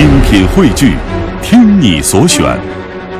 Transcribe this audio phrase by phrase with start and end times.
[0.00, 0.96] 精品汇聚，
[1.42, 2.58] 听你所选，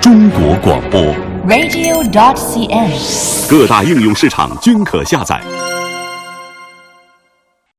[0.01, 0.99] 中国广播。
[1.47, 3.51] radio.dot.cn，。
[3.51, 5.39] 各大应用市场均可下载。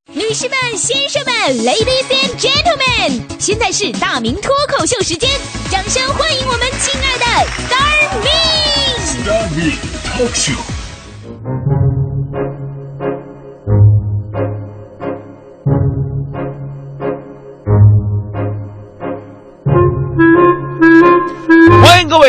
[0.06, 1.34] 女士们、先生们
[1.66, 5.28] ，Ladies and Gentlemen，现在是大明脱口秀时间，
[5.72, 7.26] 掌声欢迎我们亲爱的
[7.58, 8.30] Star Me！
[9.26, 9.74] 欢迎
[10.16, 10.30] 各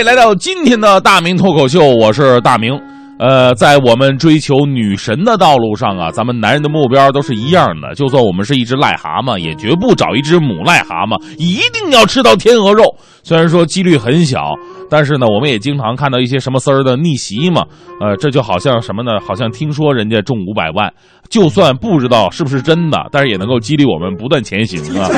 [0.02, 2.72] 来到今天的大明脱口秀，我是大明。
[3.18, 7.94] 呃，在我们追求女神的道路上啊，咱们男人的目标都是一样的。
[7.94, 12.82] 就算我们是一只癞蛤蟆，也绝不找一只母癞蛤蟆，一定要吃到天鹅肉。
[13.22, 14.54] 虽然说几率很小，
[14.90, 17.62] 但是呢，我们也经常看到一些什么丝儿的逆袭嘛。
[18.00, 19.12] 呃，这就好像什么呢？
[19.24, 20.92] 好像听说人家中五百万，
[21.30, 25.08] 就算不知道是不是真的，但是也能够激励我们不断前行啊。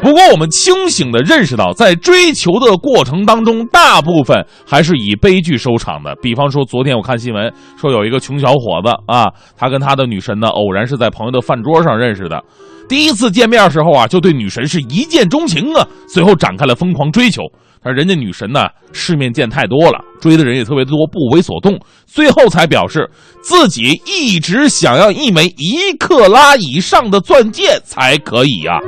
[0.00, 6.14] 不过，我们清醒地认识到，在追求的过程当中，大部分还是以悲剧收场的。
[6.22, 12.42] 比方说，昨天我看新闻说，有一个穷小伙子啊，他跟他的女神呢，偶然是在朋友的饭桌上认识的。
[12.88, 17.42] 第一次见面时候啊，就对女神是一见钟情啊，随后展开了疯狂追求。
[17.82, 23.08] 但人家女神呢，世面见太多了，追的人也特别多，不为所动，最后才表示
[23.42, 28.78] 自己一直想要一枚一克拉以上的钻戒才可以呀、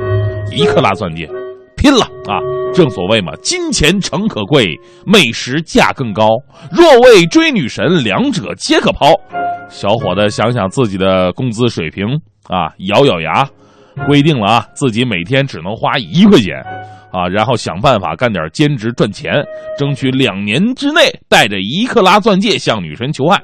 [0.51, 1.27] 一克拉钻戒，
[1.77, 2.39] 拼了啊！
[2.73, 6.27] 正所谓嘛，金钱诚可贵，美食价更高。
[6.71, 9.07] 若为追女神，两者皆可抛。
[9.69, 12.05] 小伙子想想自己的工资水平
[12.47, 13.47] 啊，咬咬牙，
[14.07, 16.55] 规定了啊，自己每天只能花一块钱
[17.11, 19.33] 啊，然后想办法干点兼职赚钱，
[19.77, 23.41] 争取两年之内带着一克拉钻戒向女神求爱。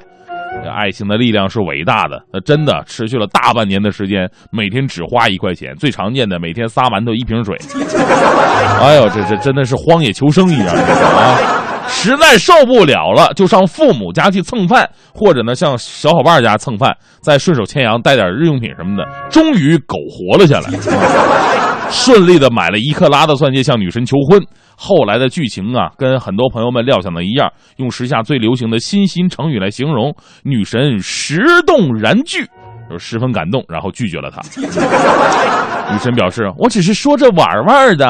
[0.71, 7.55] 爱情的力量是伟大的，那真的持续了大半年的时间，每天只花一块钱，最常见的每天仨馒头一瓶水。
[8.81, 11.56] 哎呦，这这真的是荒野求生一样啊！
[11.87, 20.69] 实在受不了了，就上父母家去蹭饭，或者呢向小伙伴家蹭饭，再顺手牵羊带点日用品什么的，终于苟活了下来。
[21.89, 24.41] 顺利的买了一克拉的钻戒向女神求婚。
[24.75, 30.13] 后来的剧情啊，跟很多朋友们料想的一样，用时下最流行的新兴成语来形容，
[30.43, 32.45] 女神石动燃拒，
[32.91, 34.41] 就十分感动，然后拒绝了他。
[35.93, 38.05] 女神表示：“我只是说着玩玩的，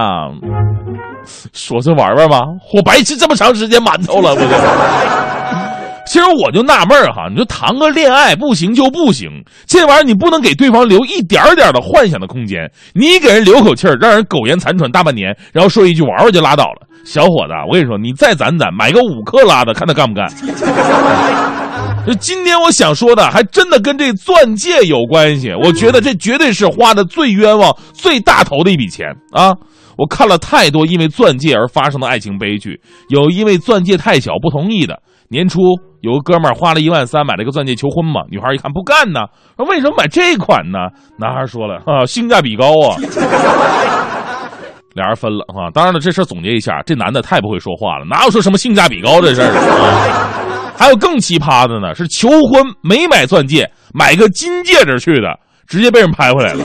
[1.53, 2.39] 说是玩玩吗？
[2.73, 4.47] 我白吃这么长时间馒头了，不是？”
[6.07, 9.27] 其实我就纳闷哈，你说谈个恋爱不行就不行，
[9.65, 12.59] 这玩意儿你不能给对方留一点点的幻想的空间，
[12.93, 16.87] 你给人留口气儿，让人苟延残喘大半年，然后说一句玩玩就拉倒了。
[17.03, 20.25] 小伙子，我跟你说，你再攒攒，买个五克拉的，看他干不干。
[22.07, 25.51] 就今天我想说的，还真的跟这钻戒有关系。
[25.61, 29.53] 我觉得这绝对是花的最冤枉、最大头的一笔钱啊！
[29.97, 35.01] 我看了太多因为钻戒而发生的爱情悲剧，有因为钻戒太小不同意的。
[35.29, 35.59] 年初
[36.01, 39.21] 有个哥们儿花了一万三买了个钻戒求婚嘛，女孩一看不干呢，
[39.57, 40.77] 说为什么买这款呢？
[41.19, 42.95] 男孩说了啊，性价比高啊。
[44.95, 45.69] 俩人分了啊！
[45.73, 50.73] 当然了，这事总结一下，这男的太不会说话了，哪有说什么性价比高这事儿啊？
[50.75, 55.37] 还有更奇葩的呢，是求婚没买钻戒，买个金戒指去的，
[55.67, 56.63] 直接被人拍回来了。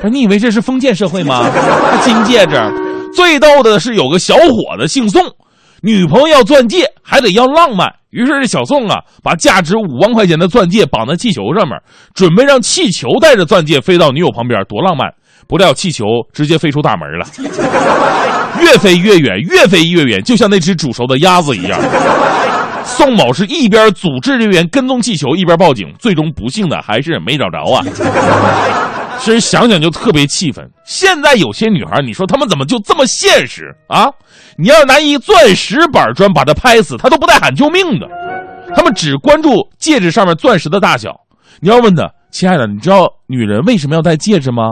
[0.00, 1.50] 不是你以为这是封建社会吗？
[2.02, 2.56] 金戒指？
[3.14, 5.24] 最逗的是有个小伙子姓宋，
[5.82, 11.76] 女朋友要钻戒还得要浪漫，于是这小宋啊，把价值五万块钱的钻戒绑在气球上面，
[12.14, 15.08] 准备让气球带着钻戒飞到女友旁边，多浪漫！
[15.48, 17.26] 不料气球直接飞出大门了，
[18.60, 21.80] 越飞越远，越飞越远，就像那只煮熟的鸭子一样。
[22.88, 27.84] 宋某是一边组织人员跟踪气球，一边报警，最终不幸的还是没找着啊。
[29.20, 30.68] 其实想想就特别气愤。
[30.84, 34.08] 现在有些女孩，你说她们怎么就这么现实啊？
[34.56, 38.06] 你要拿一钻石板砖把她拍死，她都不带喊救命的。
[38.74, 41.10] 她们只关注戒指上面钻石的大小。
[41.60, 44.62] 你要问她，亲爱的，你知道女人为什么要戴戒指吗？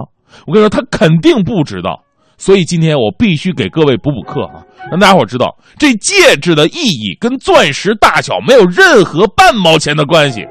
[0.47, 2.03] 我跟你说，她肯定不知道。
[2.39, 10.45] 所以今天我必须给各位补补课啊，让大家伙知道这戒指的意义跟钻石大小没有任何半毛钱的关系。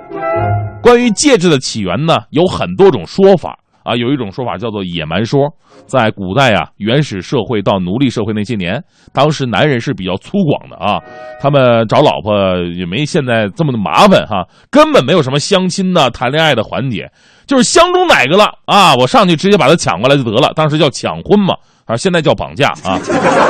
[0.82, 3.96] 关于戒指的起源呢，有很多种说法啊。
[3.96, 5.42] 有一种说法叫做野蛮说，
[5.88, 11.02] 在古代啊，原始社会到奴隶社会那些年，当时男人是比较粗犷的啊，
[11.42, 17.10] 他们找老婆也没现在这么的麻烦哈，根本没有什么相亲呐、谈恋爱的环节，
[17.48, 20.52] 就是相中哪个了啊，我上去直接把他抢过来就得了。
[20.56, 21.56] 当时叫抢婚嘛，
[21.86, 23.00] 啊，现在叫绑架啊。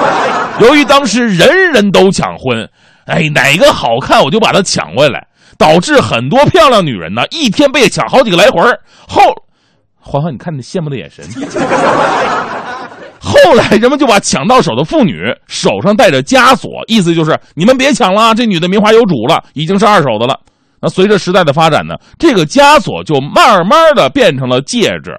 [0.62, 2.70] 由于当时人人都抢婚，
[3.06, 5.28] 哎，哪个好看我就把它抢过来。
[5.58, 8.60] 导致很多漂亮女人呢，一天被抢好几个来回
[9.08, 9.22] 后，
[9.98, 11.24] 欢欢，你看你羡慕的眼神。
[13.22, 15.14] 后来人们就把抢到手的妇女
[15.48, 20.38] 手上戴着枷锁，意思就是你们别抢了，这女的名花有主了，已经是二手的了。
[20.82, 25.18] 那随着时代的发展呢，这个枷锁就慢慢的变成了戒指。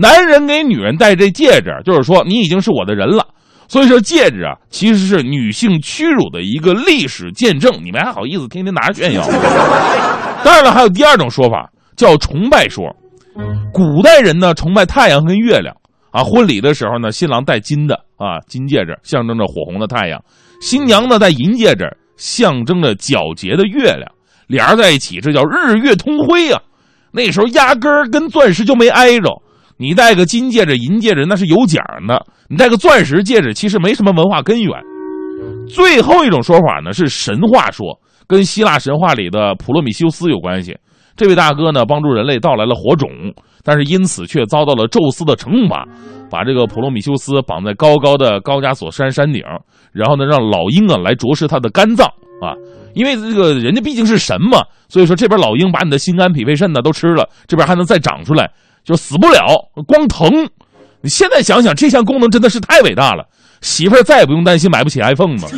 [0.00, 3.26] 男人给女人戴这戒指，就是说你已经是我的人了。
[3.66, 7.72] 所以说戒指啊，其实是女性屈辱的一个历史见证。
[7.84, 9.22] 你们还好意思天天拿着炫耀？
[10.42, 12.84] 当然了，还有第二种说法叫崇拜说。
[13.72, 15.74] 古代人呢崇拜太阳跟月亮
[16.10, 20.18] 啊，婚礼的时候呢，新郎戴金的啊金戒指，象征着火红的太阳；
[20.62, 24.10] 新娘呢戴银戒指，象征着皎洁的月亮。
[24.46, 26.62] 俩人在一起，这叫日月同辉啊。
[27.12, 29.42] 那时候压根儿跟钻石就没挨着。
[29.78, 34.72] 你戴个金戒指、银戒指那是有奖的，你戴个钻石戒指其实没什么文化根源。
[35.68, 40.76] 最后一种说法呢是神话说，跟希腊神话里的普罗米修斯有关系。
[41.16, 43.08] 这位大哥呢，帮助人类盗来了火种，
[43.64, 45.86] 但是因此却遭到了宙斯的惩罚，
[46.30, 49.42] 把这个普罗米修斯绑在高高的高加索山山顶，
[49.92, 52.06] 然后呢，让老鹰啊来啄食他的肝脏
[52.40, 52.54] 啊，
[52.94, 58.48] 因为这个人家毕竟是神嘛，所以说这边老鹰把你的心肝脾肺肾呢都吃了，这边还能再长出来，
[58.84, 60.30] 就死不了，光疼。
[61.00, 63.24] 你现在想想，这项功能真的是太伟大了，
[63.60, 65.48] 媳妇再也不用担心买不起 iPhone 了。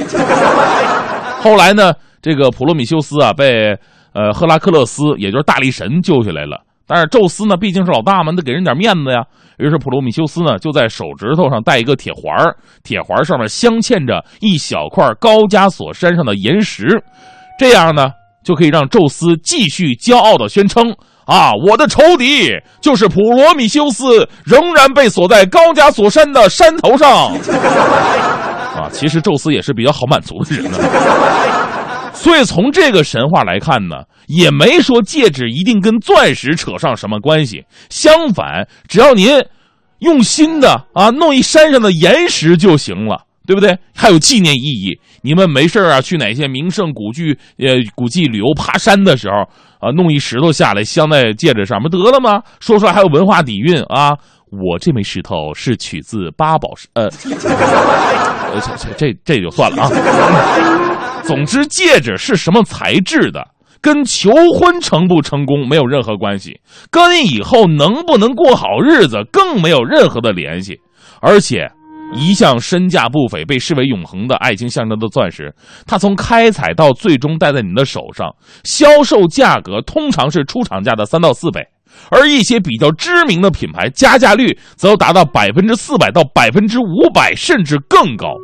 [1.43, 3.79] 后来呢，这个普罗米修斯啊被。
[4.13, 6.65] 呃，赫拉克勒斯，也就是大力神救下来了。
[6.85, 9.23] 但是宙斯呢，毕竟是老大嘛，得给人点面子呀。
[9.57, 12.35] 于是普罗米修斯呢，就在手指头上戴一个铁环
[12.83, 17.01] 铁环上面镶嵌着一小块高加索山上的岩石，
[17.57, 18.11] 这样呢，
[18.43, 20.93] 就可以让宙斯继续骄傲的宣称：
[21.27, 22.51] 啊，我的仇敌
[22.81, 27.33] 就是普罗米修斯，仍然被锁在高加索山的山头上。
[28.75, 30.79] 啊，其实宙斯也是比较好满足的人呢。
[32.13, 33.97] 所以从这个神话来看呢，
[34.27, 37.65] 也没说戒指一定跟钻石扯上什么关系。
[37.89, 39.43] 相反，只要您
[40.01, 43.77] 用心的啊，弄一山上的岩石就行了，对不对？
[43.93, 44.97] 还有纪念意义。
[45.23, 49.39] 你们没事啊，去哪些名胜古迹呃古迹旅游爬山的时候
[49.81, 52.41] 啊，弄一石头下来镶在戒指上，不得了吗？
[52.61, 54.17] 说出来还有文化底蕴啊！
[54.53, 57.11] 我这枚石头是取自八宝石，呃，
[58.87, 59.91] 这这这就算了啊。
[61.27, 63.45] 总之，戒指是什么材质的，
[63.81, 66.61] 跟求婚成不成功没有任何关系，
[66.91, 70.79] 跟以后能不能过好日子更没有任何的联系。
[71.21, 71.71] 而且，
[72.13, 75.55] 一向身价不菲、被视为永恒的爱情象征的钻石，
[75.87, 78.35] 它从开采到最终戴在你的手上，
[78.65, 81.61] 销售价格通常是出厂价的三到四倍，
[82.11, 88.35] 而一些比较知名的品牌加价率则达到百分之四百到百分之五百，甚至更高。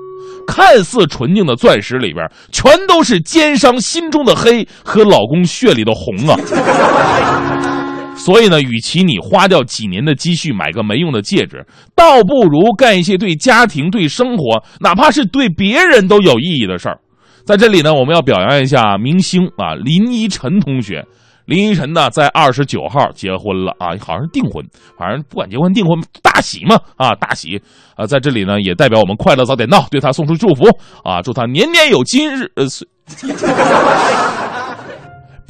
[0.46, 7.85] 看似纯净的钻石里边，全都是奸商心中的黑和老公血里的红啊！
[8.26, 11.64] 所以呢，与其你花掉几年的积蓄买个没用的戒指，
[11.94, 16.98] 倒不如干一些对家庭、对生活，哪怕是对别人都有意义的事儿。
[17.44, 21.06] 在这里呢，我们要表扬一下明星啊，林依晨同学。
[21.44, 24.66] 林依晨呢，在二十九号结婚了啊，好像是订婚，
[24.98, 27.62] 反正不管结婚订婚，大喜嘛啊，大喜
[27.94, 30.64] 啊，在这里呢，也代表我们快乐早点到，对他送出祝福
[31.04, 32.50] 啊，祝他年年有今日。
[32.56, 32.66] 呃，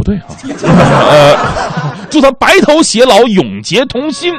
[0.06, 0.26] 对啊，
[1.10, 4.32] 呃，祝他白头偕老，永结同心。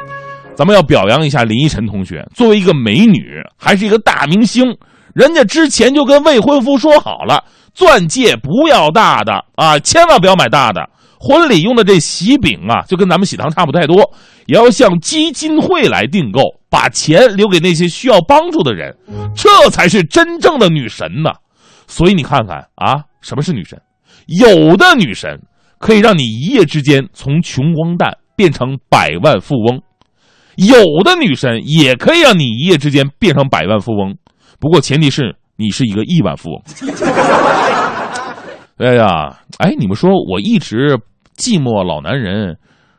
[0.56, 4.78] 咱们要表扬一下林依晨同学，作为一个美女，还是一个大明星，
[5.14, 10.90] 人家之前就跟未婚夫说好了，钻戒不要大的啊，千万不要买大的。
[11.20, 13.98] 婚礼用的这喜饼啊，就跟咱们喜糖差不太多，
[14.46, 18.96] 也要向基金会来订购，把钱留给那些需要帮助的人，
[19.36, 21.32] 这才是真正的女神呢。
[21.88, 23.78] 所以你看看啊，什么是女神？
[24.28, 25.40] 有的女神
[25.80, 29.82] 可以让你一夜之间从穷光蛋变成百万富翁，
[30.56, 34.16] 有的女神也可以让你一夜之间变成百万富翁，
[34.60, 36.62] 不过前提是你是一个亿万富翁。
[38.78, 41.00] 哎呀，哎，你们说我一直
[41.36, 42.58] 寂寞老男人，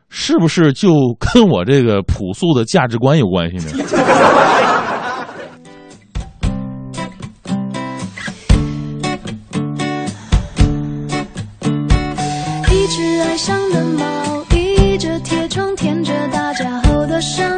[0.09, 3.85] 是不是就跟我这个朴素的价值观有关系呢？
[12.99, 17.57] 是爱上的猫，倚着铁窗，舔着打架后的伤，